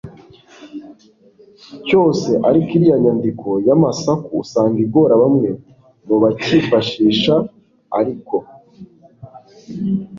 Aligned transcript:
cyose 1.85 2.29
ariko 2.47 2.69
iriya 2.77 2.97
nyandiko 3.03 3.47
y'amasaku 3.67 4.29
usanga 4.43 4.77
igora 4.85 5.13
bamwe 5.23 5.49
mu 6.07 6.15
bakifashisha. 6.23 7.35
ariko 7.99 8.35